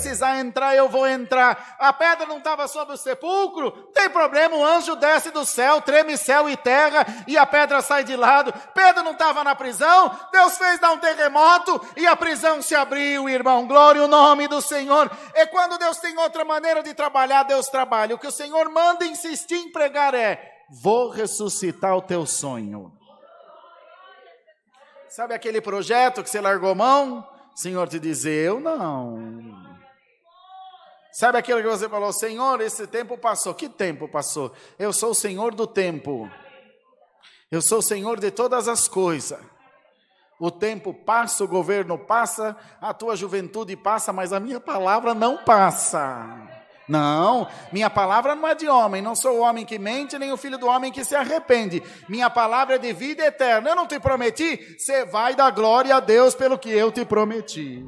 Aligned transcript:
precisar 0.00 0.38
entrar, 0.38 0.76
eu 0.76 0.88
vou 0.88 1.06
entrar. 1.06 1.76
A 1.78 1.92
pedra 1.92 2.26
não 2.26 2.38
estava 2.38 2.68
sobre 2.68 2.94
o 2.94 2.98
sepulcro, 2.98 3.72
tem 3.92 4.08
problema, 4.08 4.56
o 4.56 4.64
anjo 4.64 4.94
desce 4.96 5.30
do 5.30 5.44
céu, 5.44 5.80
treme 5.80 6.16
céu 6.16 6.48
e 6.48 6.56
terra, 6.56 7.06
e 7.26 7.36
a 7.36 7.44
pedra 7.44 7.82
sai 7.82 8.04
de 8.04 8.14
lado. 8.16 8.52
Pedro 8.74 9.02
não 9.02 9.12
estava 9.12 9.42
na 9.42 9.54
prisão, 9.54 10.16
Deus 10.32 10.56
fez 10.56 10.78
dar 10.78 10.92
um 10.92 10.98
terremoto 10.98 11.80
e 11.96 12.06
a 12.06 12.14
prisão 12.16 12.62
se 12.62 12.74
abriu, 12.74 13.28
irmão. 13.28 13.66
Glória 13.66 14.02
o 14.02 14.08
nome 14.08 14.46
do 14.48 14.60
Senhor. 14.60 15.10
E 15.34 15.46
quando 15.46 15.78
Deus 15.78 15.98
tem 15.98 16.16
outra 16.18 16.44
maneira 16.44 16.82
de 16.82 16.94
trabalhar, 16.94 17.42
Deus 17.42 17.68
trabalha. 17.68 18.14
O 18.14 18.18
que 18.18 18.28
o 18.28 18.32
Senhor 18.32 18.68
manda 18.70 19.04
insistir 19.04 19.56
em 19.56 19.72
pregar 19.72 20.14
é: 20.14 20.40
vou 20.70 21.10
ressuscitar 21.10 21.96
o 21.96 22.02
teu 22.02 22.24
sonho. 22.26 22.92
Sabe 25.08 25.34
aquele 25.34 25.60
projeto 25.60 26.22
que 26.22 26.30
você 26.30 26.40
largou 26.40 26.74
mão? 26.74 27.28
Senhor 27.54 27.88
te 27.88 27.98
diz: 27.98 28.24
Eu 28.24 28.60
não. 28.60 29.70
Sabe 31.12 31.38
aquilo 31.38 31.60
que 31.60 31.68
você 31.68 31.88
falou, 31.88 32.12
Senhor, 32.12 32.60
esse 32.60 32.86
tempo 32.86 33.18
passou. 33.18 33.52
Que 33.52 33.68
tempo 33.68 34.08
passou? 34.08 34.52
Eu 34.78 34.92
sou 34.92 35.10
o 35.10 35.14
Senhor 35.14 35.54
do 35.54 35.66
tempo. 35.66 36.30
Eu 37.50 37.60
sou 37.60 37.78
o 37.78 37.82
Senhor 37.82 38.20
de 38.20 38.30
todas 38.30 38.68
as 38.68 38.86
coisas. 38.86 39.38
O 40.38 40.50
tempo 40.50 40.94
passa, 40.94 41.44
o 41.44 41.48
governo 41.48 41.98
passa, 41.98 42.56
a 42.80 42.94
tua 42.94 43.14
juventude 43.14 43.76
passa, 43.76 44.10
mas 44.12 44.32
a 44.32 44.40
minha 44.40 44.58
palavra 44.58 45.12
não 45.12 45.36
passa. 45.36 46.49
Não, 46.90 47.46
minha 47.70 47.88
palavra 47.88 48.34
não 48.34 48.48
é 48.48 48.54
de 48.56 48.68
homem, 48.68 49.00
não 49.00 49.14
sou 49.14 49.38
o 49.38 49.40
homem 49.42 49.64
que 49.64 49.78
mente, 49.78 50.18
nem 50.18 50.32
o 50.32 50.36
filho 50.36 50.58
do 50.58 50.66
homem 50.66 50.90
que 50.90 51.04
se 51.04 51.14
arrepende. 51.14 51.80
Minha 52.08 52.28
palavra 52.28 52.74
é 52.74 52.78
de 52.78 52.92
vida 52.92 53.24
eterna. 53.24 53.70
Eu 53.70 53.76
não 53.76 53.86
te 53.86 54.00
prometi, 54.00 54.76
você 54.76 55.04
vai 55.04 55.36
dar 55.36 55.52
glória 55.52 55.94
a 55.94 56.00
Deus 56.00 56.34
pelo 56.34 56.58
que 56.58 56.68
eu 56.68 56.90
te 56.90 57.04
prometi. 57.04 57.86